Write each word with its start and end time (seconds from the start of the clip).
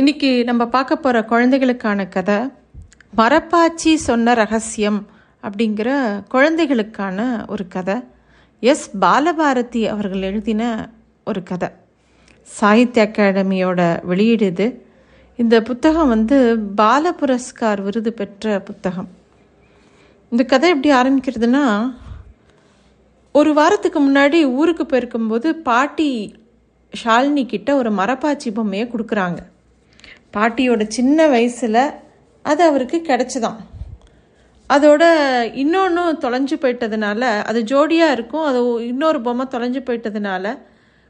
இன்னைக்கு 0.00 0.44
நம்ம 0.44 0.66
பார்க்க 0.66 0.96
போகிற 0.96 1.24
குழந்தைகளுக்கான 1.24 2.06
கதை 2.06 2.34
மரப்பாச்சி 3.16 3.94
சொன்ன 3.94 4.34
ரகசியம் 4.34 5.06
அப்படிங்கிற 5.42 5.88
குழந்தைகளுக்கான 6.28 7.44
ஒரு 7.48 7.68
கதை 7.68 7.94
எஸ் 8.60 8.90
பாலபாரதி 9.00 9.86
அவர்கள் 9.86 10.22
எழுதின 10.22 10.90
ஒரு 11.24 11.42
கதை. 11.42 11.68
சாகித்ய 12.42 13.10
அகாடமியோட 13.12 14.04
வெளியீடு 14.04 14.46
இது. 14.46 14.86
இந்த 15.36 15.62
புத்தகம் 15.62 16.08
வந்து 16.08 16.58
பால 16.58 17.14
புரஸ்கார் 17.20 17.82
விருது 17.82 18.12
பெற்ற 18.12 18.60
புத்தகம். 18.60 19.08
இந்த 20.30 20.44
கதை 20.44 20.70
எப்படி 20.70 20.94
ஆரம்பிக்கிறதுனா 20.94 21.94
ஒரு 23.32 23.54
வாரத்துக்கு 23.54 24.12
முன்னாடி 24.12 24.42
ஊருக்கு 24.42 24.84
போயிருக்கும்போது 24.84 25.50
பாட்டி 25.50 26.34
ஷாலினி 27.04 27.46
கிட்ட 27.46 27.76
ஒரு 27.76 27.92
மரப்பாச்சி 27.92 28.54
பொம்மையை 28.54 28.88
கொடுக்குறாங்க. 28.88 29.38
பாட்டியோட 30.36 30.86
சின்ன 30.96 31.28
வயசில் 31.34 31.82
அது 32.42 32.62
அவருக்கு 32.64 32.98
கிடச்சிதான். 33.08 33.58
அதோட 34.70 35.04
இன்னொன்று 35.62 36.02
தொலைஞ்சு 36.24 36.56
போயிட்டதுனால 36.62 37.22
அது 37.50 37.60
ஜோடியாக 37.72 38.16
இருக்கும் 38.16 38.44
அது 38.44 38.86
இன்னொரு 38.86 39.20
பொம்மை 39.20 39.46
தொலைஞ்சு 39.50 39.80
போயிட்டதுனால 39.88 40.58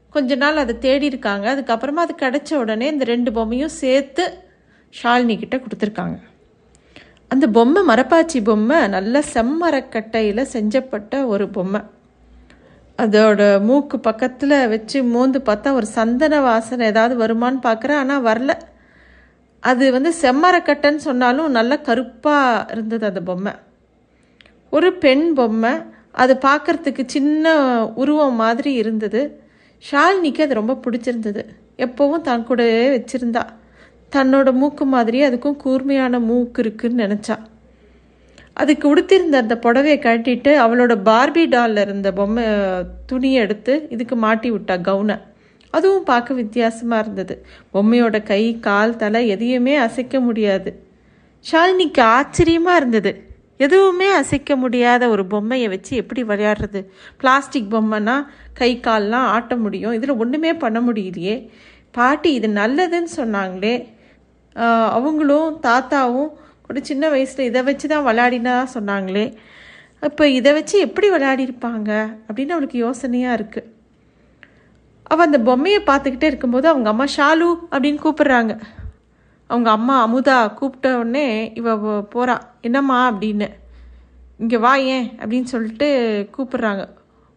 கொஞ்ச 0.09 0.35
நாள் 0.35 0.61
அதை 0.63 0.73
தேடி 0.77 1.05
இருக்காங்க. 1.05 1.45
அதுக்கப்புறமா 1.55 2.03
அது 2.05 2.13
கிடச்ச 2.21 2.55
உடனே 2.55 2.87
இந்த 2.87 3.05
ரெண்டு 3.05 3.31
பொம்மையும் 3.31 3.73
சேர்த்து 3.83 4.23
ஷாலினி 4.93 5.35
கிட்ட 5.39 5.55
கொடுத்துருக்காங்க. 5.57 6.17
அந்த 7.31 7.45
பொம்மை 7.47 7.81
மரப்பாச்சி 7.87 8.43
பொம்மை 8.43 8.87
நல்ல 8.87 9.23
செம்மரக்கட்டையில் 9.33 10.49
செஞ்சப்பட்ட 10.53 11.25
ஒரு 11.25 11.47
பொம்மை. 11.49 11.81
அதோட 12.97 13.41
மூக்கு 13.61 13.99
பக்கத்தில் 13.99 14.57
வச்சு 14.67 15.03
மோந்து 15.03 15.41
பார்த்தா 15.45 15.71
ஒரு 15.71 15.85
சந்தன 15.85 16.39
வாசனை 16.41 16.85
ஏதாவது 16.87 17.15
வருமான்னு 17.23 17.59
பார்க்குறேன் 17.63 18.01
ஆனால் 18.03 18.25
வரல. 18.29 18.51
அது 19.59 19.91
வந்து 19.91 20.13
செம்மரக்கட்டைன்னு 20.21 20.95
சொன்னாலும் 20.95 21.51
நல்ல 21.51 21.79
கருப்பாக 21.79 22.71
இருந்தது 22.71 23.05
அந்த 23.05 23.21
பொம்மை. 23.21 23.53
ஒரு 24.69 24.93
பெண் 24.93 25.33
பொம்மை 25.33 25.71
அது 26.11 26.37
பார்க்கறதுக்கு 26.45 27.03
சின்ன 27.05 27.53
உருவம் 27.87 28.35
மாதிரி 28.35 28.73
இருந்தது. 28.73 29.41
ஷாலினிக்கு 29.91 30.41
அது 30.41 30.53
ரொம்ப 30.53 30.73
பிடிச்சிருந்தது. 30.73 31.45
எப்போவும் 31.77 32.21
தன் 32.21 32.43
கூடவே 32.43 32.97
வச்சுருந்தா. 32.97 33.43
தன்னோட 34.15 34.53
மூக்கு 34.53 34.85
மாதிரி 34.85 35.21
அதுக்கும் 35.21 35.55
கூர்மையான 35.55 36.19
மூக்கு 36.19 36.61
இருக்குன்னு 36.61 37.03
நினச்சா. 37.03 37.37
அதுக்கு 38.53 38.89
உடுத்திருந்த 38.89 39.37
அந்த 39.37 39.55
புடவையை 39.55 39.97
கட்டிட்டு 39.99 40.51
அவளோட 40.65 40.93
பார்பி 41.05 41.49
டாலில் 41.49 41.77
இருந்த 41.77 42.11
பொம்மை 42.11 42.43
துணியை 43.05 43.41
எடுத்து 43.41 43.87
இதுக்கு 43.89 44.15
மாட்டி 44.15 44.51
விட்டா 44.51 44.75
கவுனை. 44.81 45.21
அதுவும் 45.73 46.07
பார்க்க 46.09 46.39
வித்தியாசமாக 46.41 47.03
இருந்தது. 47.03 47.35
பொம்மையோட 47.73 48.17
கை 48.23 48.43
கால் 48.67 48.99
தலை 49.03 49.21
எதையுமே 49.35 49.75
அசைக்க 49.85 50.19
முடியாது. 50.19 50.71
ஷாலினிக்கு 51.45 52.01
ஆச்சரியமாக 52.17 52.79
இருந்தது. 52.81 53.11
எதுவுமே 53.65 54.07
அசைக்க 54.21 54.55
முடியாத 54.63 55.03
ஒரு 55.09 55.23
பொம்மையை 55.33 55.67
வச்சு 55.73 55.93
எப்படி 56.01 56.23
விளையாடுறது? 56.23 56.81
பிளாஸ்டிக் 57.21 57.71
பொம்மைனா 57.73 58.15
கை 58.59 58.71
கால்லாம் 58.87 59.27
ஆட்ட 59.35 59.53
முடியும். 59.63 59.95
இதில் 59.97 60.19
ஒன்றுமே 60.23 60.51
பண்ண 60.63 60.79
முடியலையே. 60.87 61.37
பாட்டி 61.97 62.31
இது 62.39 62.47
நல்லதுன்னு 62.61 63.11
சொன்னாங்களே. 63.19 63.75
அவங்களும் 64.97 65.55
தாத்தாவும் 65.67 66.29
ஒரு 66.69 66.79
சின்ன 66.89 67.09
வயசில் 67.13 67.47
இதை 67.49 67.61
வச்சு 67.69 67.87
தான் 67.87 68.05
விளையாடினா 68.07 68.55
சொன்னாங்களே. 68.75 69.25
இப்போ 70.07 70.23
இதை 70.39 70.51
வச்சு 70.57 70.75
எப்படி 70.87 71.07
விளையாடிருப்பாங்க 71.15 71.91
அப்படின்னு 72.27 72.55
அவளுக்கு 72.55 72.77
யோசனையாக 72.85 73.37
இருக்குது 73.39 73.69
அவள் 75.07 75.25
அந்த 75.25 75.39
பொம்மையை 75.39 75.81
பார்த்துக்கிட்டே 75.81 76.23
இருக்கும்போது 76.23 76.67
அவங்க 76.67 76.89
அம்மா 76.89 77.03
ஷாலு 77.03 77.55
அப்படின்னு 77.71 77.99
கூப்பிடுறாங்க. 78.03 78.61
அவங்க 79.47 79.69
அம்மா 79.69 80.07
அமுதா 80.07 80.53
கூப்பிட்ட 80.53 80.97
உடனே 80.97 81.51
இவ 81.55 82.03
வ- 82.13 82.39
என்னம்மா 82.61 83.11
அப்படின்னு. 83.11 83.47
இங்கே 84.37 84.57
வா 84.57 84.75
ஏன்? 84.75 85.11
அப்படின்னு 85.19 85.43
சொல்லிட்டு 85.43 86.29
கூப்பிடுறாங்க. 86.37 86.87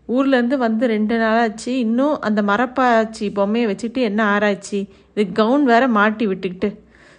ஊர்லேருந்து 0.09 0.57
வந்து 0.57 0.87
ரெண்டு 0.87 1.19
நாள் 1.19 1.41
ஆச்சு. 1.41 1.79
இன்னும் 1.79 2.21
அந்த 2.21 2.43
மரப்பாச்சி 2.43 3.35
பொம்மையை 3.35 3.75
வச்சுட்டு 3.75 3.95
என்ன 3.95 4.25
ஆராய்ச்சி? 4.25 4.89
இது 5.15 5.33
கவுன் 5.33 5.65
வேற 5.65 5.89
மாட்டி 5.89 6.27
விட்டுக்கிட்டு. 6.27 6.77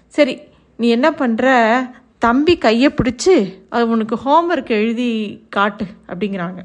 சரி 0.07 0.39
நீ 0.77 0.89
என்ன 0.89 1.09
பண்ணுற 1.09 1.79
தம்பி 2.17 2.57
கையை 2.57 2.89
பிடிச்சி 2.89 3.53
அது 3.69 3.89
உனக்கு 3.89 4.15
ஹோம்ஒர்க் 4.15 4.69
எழுதி 4.69 5.43
காட்டு 5.49 5.85
அப்படிங்கிறாங்க. 6.07 6.57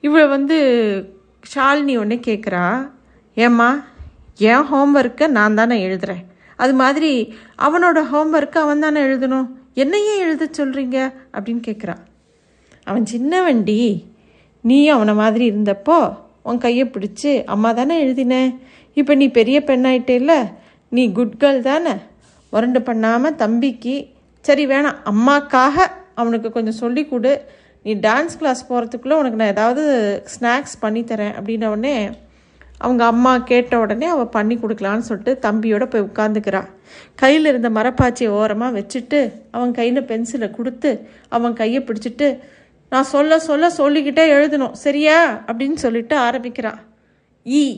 இவளை 0.00 0.28
வந்து 0.28 1.20
ஷாலினி 1.54 1.98
ஒன்று 1.98 2.16
கேட்குறா 2.16 2.90
ஏம்மா 3.34 3.84
என் 4.38 4.66
ஹோம்ஒர்க்கை 4.72 5.26
நான் 5.26 5.54
தானே 5.54 5.86
எழுதுகிறேன் 5.86 6.24
அது 6.56 6.74
மாதிரி 6.74 7.34
அவனோட 7.58 7.98
ஹோம்ஒர்க்கை 8.12 8.58
அவன் 8.58 8.80
தானே 8.80 9.00
எழுதணும். 9.00 9.48
என்னையே 9.74 10.18
எழுத 10.18 10.48
சொல்கிறீங்க 10.56 11.12
அப்படின்னு 11.32 11.62
கேட்குறான் 11.66 12.02
அவன் 12.84 13.06
சின்ன 13.06 13.42
வண்டி 13.42 14.06
நீ 14.60 14.88
அவனை 14.88 15.14
மாதிரி 15.14 15.50
இருந்தப்போ 15.50 16.16
உன் 16.42 16.58
கையை 16.58 16.84
பிடிச்சி 16.86 17.44
அம்மா 17.44 17.72
தானே 17.72 18.04
எழுதினேன் 18.04 18.60
இப்போ 18.94 19.14
நீ 19.14 19.28
பெரிய 19.28 19.62
பெண்ணாயிட்டேல்ல 19.66 20.52
நீ 20.88 21.12
குட் 21.12 21.34
கேர்ள் 21.40 21.60
தானே. 21.60 21.92
உரண்டு 22.50 22.82
பண்ணாமல் 22.82 23.34
தம்பிக்கு 23.34 24.08
சரி 24.40 24.66
வேணாம் 24.66 24.96
அம்மாக்காக 25.04 25.86
அவனுக்கு 26.14 26.52
கொஞ்சம் 26.52 26.80
சொல்லி 26.82 27.06
கொடு. 27.06 27.42
நீ 27.84 27.92
டான்ஸ் 28.00 28.38
கிளாஸ் 28.38 28.68
போகிறதுக்குள்ளே 28.68 29.18
உனக்கு 29.20 29.40
நான் 29.40 29.54
ஏதாவது 29.54 29.84
ஸ்நாக்ஸ் 30.34 30.76
பண்ணித்தரேன் 30.82 31.34
அப்படின்ன 31.38 31.70
உடனே 31.70 31.96
அவங்க 32.78 33.02
அம்மா 33.04 33.32
கேட்ட 33.42 33.74
உடனே 33.78 34.06
அவள் 34.06 34.32
பண்ணி 34.32 34.54
கொடுக்கலான்னு 34.56 35.08
சொல்லிட்டு 35.08 35.32
தம்பியோட 35.42 35.84
போய் 35.84 36.06
உட்காந்துக்கிறா 36.08 36.62
கையில் 37.14 37.50
இருந்த 37.50 37.68
மரப்பாச்சியை 37.70 38.30
ஓரமாக 38.30 38.76
வச்சுட்டு 38.78 39.20
அவன் 39.50 39.72
கையில் 39.72 40.08
பென்சிலை 40.08 40.48
கொடுத்து 40.50 40.90
அவன் 41.28 41.54
கையை 41.54 41.80
பிடிச்சிட்டு 41.82 42.28
நான் 42.92 43.10
சொல்ல 43.10 43.38
சொல்ல 43.40 43.66
சொல்லிக்கிட்டே 43.70 44.24
எழுதணும் 44.36 44.74
சரியா? 44.80 45.18
அப்படின்னு 45.46 45.78
சொல்லிட்டு 45.84 46.16
ஆரம்பிக்கிறான் 46.28 46.80
E 47.46 47.62
e, 47.62 47.70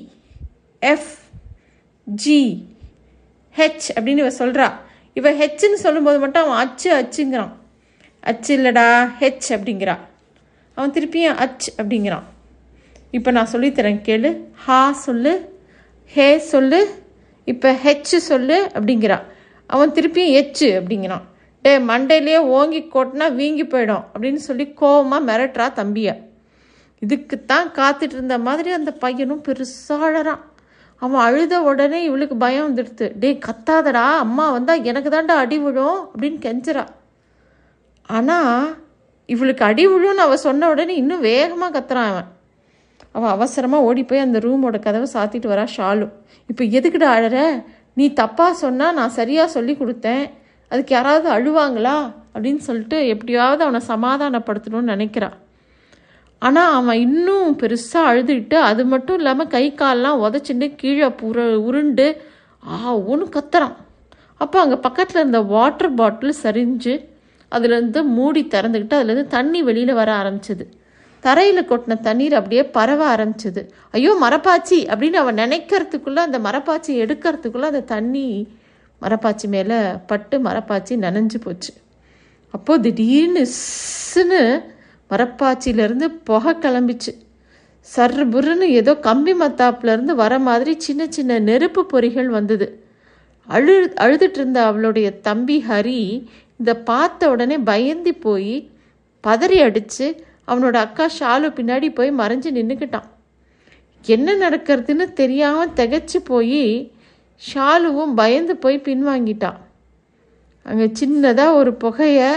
F 0.82 1.12
G 2.06 2.40
H 3.56 3.86
அப்படின்னு 3.94 4.24
இவ 4.24 4.32
சொல்கிறா 4.38 4.66
இவ 5.16 5.30
ஹெச்ன்னு 5.32 5.78
சொல்லும்போது 5.84 6.18
மட்டும் 6.18 6.44
அவன் 6.44 6.62
அச்சு 6.64 6.88
அச்சுங்கிறான். 6.94 7.52
அச் 8.30 8.50
இல்லடா 8.52 8.88
ஹெச் 9.20 9.48
அப்படிங்கிறா 9.56 9.96
அவன் 10.76 10.92
திருப்பியும் 10.96 11.36
அச் 11.44 11.66
அப்படிங்கிறான்? 11.80 12.26
இப்போ 13.16 13.30
நான் 13.36 13.50
சொல்லித்தரேன் 13.52 14.00
கேளு. 14.06 14.30
ஹா 14.64 14.78
சொல்லு 15.06 15.32
ஹே 16.14 16.26
சொல்லு 16.52 16.80
இப்போ 17.44 17.70
ஹெச் 17.84 18.14
சொல்லு 18.30 18.56
அப்படிங்கிறான். 18.74 19.24
அவன் 19.70 19.92
திருப்பியும் 19.96 20.32
எச்சு 20.40 20.68
அப்படிங்கிறான். 20.78 21.24
டே 21.64 21.72
மண்டையிலேயே 21.90 22.40
ஓங்கி 22.56 22.80
கொட்டினா 22.94 23.26
வீங்கி 23.34 23.64
போயிடும் 23.64 24.04
அப்படின்னு 24.12 24.40
சொல்லி 24.48 24.64
கோவமாக 24.80 25.26
மிரட்டுறா 25.28 25.66
தம்பிய. 25.80 26.08
இதுக்குத்தான் 27.06 27.70
காத்துட்டு 27.78 28.16
இருந்த 28.18 28.38
மாதிரி 28.48 28.70
அந்த 28.78 28.90
பையனும் 29.04 29.44
பெருசாக 29.48 30.08
அழறான். 30.08 30.42
அவன் 31.02 31.24
அழுத 31.28 31.54
உடனே 31.70 32.02
இவளுக்கு 32.08 32.36
பயம் 32.36 32.68
வந்துடுது 32.68 33.06
டேய் 33.22 33.42
கத்தாதடா 33.46 34.04
அம்மா 34.24 34.44
வந்தால் 34.50 34.84
எனக்கு 34.90 35.10
தாண்டா 35.10 35.36
அடி 35.44 35.58
விழும் 35.58 35.98
அப்படின்னு 36.10 36.38
கெஞ்சுறான் 36.46 36.92
ஆனால் 38.08 38.76
இவளுக்கு 39.28 39.64
அடி 39.64 39.84
விழுன்னு 39.88 40.24
அவள் 40.26 40.44
சொன்ன 40.46 40.68
உடனே 40.68 40.94
இன்னும் 41.02 41.26
வேகமாக 41.30 41.72
கத்துறான் 41.76 42.10
அவன். 42.12 42.28
அவள் 43.12 43.34
அவசரமாக 43.36 43.86
ஓடி 43.88 44.02
போய் 44.04 44.24
அந்த 44.26 44.38
ரூமோட 44.38 44.76
கதவை 44.86 45.06
சாத்திட்டு 45.14 45.48
வரா 45.52 45.64
ஷாலு. 45.76 46.06
இப்போ 46.50 46.64
எதுக்குடா 46.78 47.08
அழற? 47.16 47.38
நீ 47.94 48.04
தப்பாக 48.20 48.52
சொன்னால் 48.64 48.96
நான் 48.98 49.16
சரியாக 49.20 49.54
சொல்லி 49.56 49.74
கொடுத்தேன். 49.74 50.24
அதுக்கு 50.70 50.94
யாராவது 50.94 51.28
அழுவாங்களா? 51.36 51.96
அப்படின்னு 52.34 52.62
சொல்லிட்டு 52.68 52.98
எப்படியாவது 53.06 53.62
அவனை 53.64 53.80
சமாதானப்படுத்தணும்னு 53.92 54.92
நினைக்கிறான் 54.94 55.36
ஆனால் 56.38 56.72
அவன் 56.74 56.98
இன்னும் 57.06 57.50
பெருசாக 57.60 58.08
அழுதுகிட்டு 58.10 58.56
அது 58.70 58.82
மட்டும் 58.84 59.18
இல்லாமல் 59.18 59.46
கை 59.46 59.66
கால்லாம் 59.74 60.22
உதச்சிட்டு 60.24 60.66
கீழே 60.74 61.08
புர 61.20 61.44
உருண்டு 61.68 62.06
ஆ 62.62 62.94
ஒன்று 63.12 63.26
கத்துறான். 63.36 63.76
அப்போ 64.36 64.60
அங்கே 64.60 64.76
பக்கத்தில் 64.76 65.20
இருந்த 65.20 65.40
வாட்டர் 65.54 65.94
பாட்டில் 65.94 66.40
சரிஞ்சு 66.42 66.94
அதுலேருந்து 67.56 68.02
மூடி 68.02 68.42
திறந்துக்கிட்டு 68.44 68.96
அதுலேருந்து 68.98 69.26
தண்ணி 69.26 69.62
வெளியில் 69.62 69.92
வர 69.92 70.12
ஆரம்பிச்சது. 70.12 70.66
தரையில் 71.20 71.68
கொட்டின 71.68 72.00
தண்ணீர் 72.00 72.34
அப்படியே 72.34 72.64
பரவ 72.64 73.16
ஆரம்பிச்சது. 73.16 73.68
ஐயோ 73.90 74.16
மரப்பாச்சி 74.22 74.78
அப்படின்னு 74.92 75.20
அவன் 75.22 75.34
நினைக்கிறதுக்குள்ளே 75.34 76.16
அந்த 76.16 76.38
மரப்பாச்சி 76.38 76.92
எடுக்கிறதுக்குள்ளே 77.04 77.62
அந்த 77.62 77.80
தண்ணி 77.80 78.48
மரப்பாச்சி 79.02 79.46
மேலே 79.46 79.78
பட்டு 80.06 80.38
மரப்பாச்சி 80.38 80.94
நனைஞ்சு 80.96 81.38
போச்சு. 81.42 81.72
அப்போது 82.50 82.82
திடீர்னு 82.82 83.46
இஸ்ஸுன்னு 83.46 84.62
மரப்பாச்சியிலேருந்து 85.10 86.06
புகை 86.24 86.54
கிளம்பிச்சு. 86.54 87.12
சர்புருன்னு 87.96 88.60
ஏதோ 88.60 88.96
கம்பி 88.96 89.32
மத்தாப்புலேருந்து 89.32 90.14
வர 90.14 90.38
மாதிரி 90.38 90.74
சின்ன 90.78 91.06
சின்ன 91.08 91.38
நெருப்பு 91.38 91.86
பொறிகள் 91.92 92.26
வந்தது. 92.26 92.83
அழு 93.48 93.74
அழுதுட்டு 94.04 94.38
இருந்த 94.40 94.60
அவளுடைய 94.64 95.08
தம்பி 95.22 95.56
ஹரி 95.68 96.00
இதை 96.60 96.74
பார்த்த 96.90 97.30
உடனே 97.30 97.56
பயந்து 97.70 98.12
போய் 98.14 98.54
பதறி 99.24 99.58
அடித்து 99.66 100.06
அவனோட 100.48 100.76
அக்கா 100.86 101.06
ஷாலு 101.18 101.48
பின்னாடி 101.58 101.88
போய் 101.94 102.10
மறைஞ்சு 102.20 102.50
நின்றுக்கிட்டான் 102.58 103.08
என்ன 104.04 104.30
நடக்கிறதுன்னு 104.34 105.06
தெரியாமல் 105.12 105.74
திகச்சு 105.76 106.18
போய் 106.24 106.64
ஷாலுவும் 107.42 108.12
பயந்து 108.14 108.54
போய் 108.56 108.84
பின்வாங்கிட்டான். 108.84 109.58
அங்கே 110.66 110.86
சின்னதாக 111.00 111.58
ஒரு 111.60 111.72
புகையை 111.74 112.30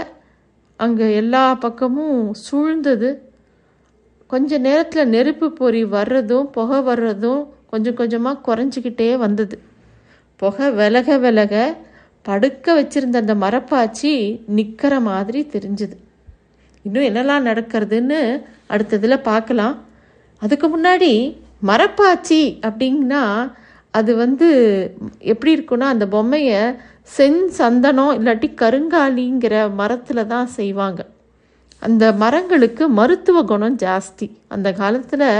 அங்கே 0.80 1.06
எல்லா 1.14 1.44
பக்கமும் 1.54 2.18
சூழ்ந்தது. 2.46 3.10
கொஞ்ச 4.30 4.58
நேரத்தில் 4.58 5.08
நெருப்பு 5.08 5.46
பொறி 5.52 5.82
வர்றதும் 5.84 6.48
புகை 6.50 6.78
வர்றதும் 6.80 7.42
கொஞ்சம் 7.66 7.94
கொஞ்சமாக 7.94 8.42
குறைஞ்சிக்கிட்டே 8.48 9.08
வந்தது. 9.16 9.56
புகை 10.42 10.66
விலக 10.80 11.18
விலக 11.24 11.54
படுக்க 12.26 12.66
வச்சிருந்த 12.80 13.16
அந்த 13.22 13.34
மரப்பாச்சி 13.44 14.12
நிற்கிற 14.56 14.94
மாதிரி 15.08 15.40
தெரிஞ்சுது. 15.54 15.96
இன்னும் 16.84 17.08
என்னெல்லாம் 17.08 17.46
நடக்கிறதுன்னு 17.48 18.18
அடுத்ததில் 18.74 19.24
பார்க்கலாம். 19.30 19.76
அதுக்கு 20.42 20.66
முன்னாடி 20.74 21.12
மரப்பாச்சி 21.70 22.40
அப்படின்னா 22.68 23.22
அது 23.98 24.12
வந்து 24.16 24.48
எப்படி 25.32 25.50
இருக்குன்னா 25.56 25.86
அந்த 25.94 26.06
பொம்மையை 26.14 26.60
சென் 27.16 27.40
சந்தனம் 27.58 28.12
இல்லாட்டி 28.18 28.48
கருங்காலிங்கிற 28.62 29.54
மரத்தில் 29.80 30.30
தான் 30.34 30.48
செய்வாங்க. 30.58 31.00
அந்த 31.86 32.04
மரங்களுக்கு 32.22 32.84
மருத்துவ 32.98 33.42
குணம் 33.42 33.78
ஜாஸ்தி. 33.84 34.26
அந்த 34.54 34.68
காலத்தில் 34.72 35.30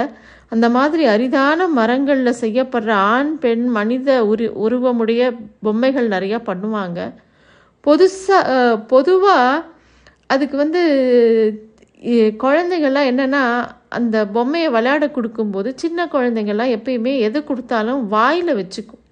அந்த 0.53 0.67
மாதிரி 0.77 1.05
அரிதான 1.15 1.69
மரங்களில் 1.79 2.41
செய்யப்படுற 2.43 2.93
ஆண் 3.15 3.33
பெண் 3.43 3.65
மனித 3.79 4.11
உரு 4.33 4.47
உருவமுடைய 4.65 5.23
பொம்மைகள் 5.67 6.13
நிறையா 6.15 6.39
பண்ணுவாங்க. 6.51 7.01
பொதுசாக 7.87 8.77
பொதுவாக 8.93 9.65
அதுக்கு 10.35 10.57
வந்து 10.65 10.81
குழந்தைகள்லாம் 12.03 12.39
குழந்தைங்கள்லாம் 12.43 13.11
என்னென்னா 13.11 13.43
அந்த 13.99 14.17
பொம்மையை 14.37 14.69
விளையாட 14.77 15.05
கொடுக்கும்போது 15.11 15.69
சின்ன 15.83 16.09
குழந்தைங்கள்லாம் 16.15 16.75
எப்பயுமே 16.77 17.13
எது 17.29 17.39
கொடுத்தாலும் 17.45 18.03
வாயில் 18.15 18.53
வச்சுக்கும். 18.61 19.03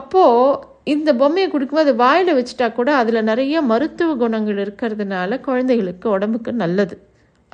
அப்போது 0.00 0.58
இந்த 0.94 1.10
பொம்மையை 1.22 1.48
கொடுக்கும்போது 1.48 1.88
அது 1.88 2.02
வாயில் 2.04 2.36
வச்சுட்டா 2.38 2.68
கூட 2.72 2.90
அதில் 3.00 3.28
நிறைய 3.30 3.56
மருத்துவ 3.72 4.14
குணங்கள் 4.22 4.60
இருக்கிறதுனால 4.64 5.40
குழந்தைகளுக்கு 5.48 6.06
உடம்புக்கு 6.16 6.52
நல்லது. 6.62 6.96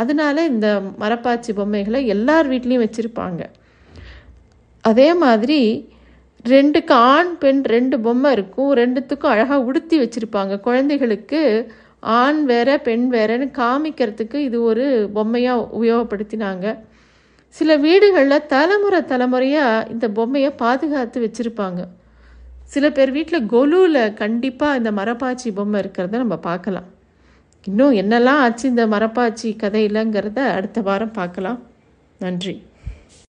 அதனால 0.02 0.44
இந்த 0.52 0.68
மரப்பாச்சி 1.02 1.52
பொம்மைகளை 1.60 2.00
எல்லார் 2.14 2.50
வீட்லேயும் 2.52 2.84
வச்சுருப்பாங்க. 2.86 3.42
அதே 4.90 5.08
மாதிரி 5.24 5.60
ரெண்டுக்கு 6.54 6.94
ஆண் 7.12 7.32
பெண் 7.42 7.62
ரெண்டு 7.74 7.96
பொம்மை 8.04 8.30
இருக்கும். 8.36 8.70
ரெண்டுத்துக்கும் 8.80 9.32
அழகாக 9.34 9.66
உடுத்தி 9.68 9.96
வச்சுருப்பாங்க. 10.02 10.54
குழந்தைகளுக்கு 10.66 11.40
ஆண் 12.20 12.40
வேற 12.50 12.68
பெண் 12.88 13.06
வேறன்னு 13.14 13.46
காமிக்கிறதுக்கு 13.60 14.38
இது 14.48 14.58
ஒரு 14.70 14.84
பொம்மையாக 15.16 15.66
உபயோகப்படுத்தினாங்க. 15.78 16.66
சில 17.58 17.70
வீடுகளில் 17.86 18.46
தலைமுறை 18.54 19.00
தலைமுறையாக 19.12 19.86
இந்த 19.94 20.06
பொம்மையை 20.18 20.50
பாதுகாத்து 20.62 21.18
வச்சுருப்பாங்க. 21.24 21.80
சில 22.74 22.86
பேர் 22.96 23.10
வீட்டில் 23.16 23.50
கொலுவில் 23.54 24.00
கண்டிப்பாக 24.22 24.78
இந்த 24.80 24.90
மரப்பாச்சி 25.00 25.50
பொம்மை 25.58 25.78
இருக்கிறத 25.82 26.22
நம்ம 26.24 26.36
பார்க்கலாம். 26.48 26.88
இன்னும் 27.68 27.94
என்னெல்லாம் 27.94 28.40
ஆச்சு 28.44 28.68
இந்த 28.68 28.84
மரப்பாச்சி 28.86 29.48
கதையிலங்கிறத 29.62 30.38
அடுத்த 30.58 30.80
வாரம் 30.80 31.16
பார்க்கலாம். 31.18 31.60
நன்றி. 32.18 32.54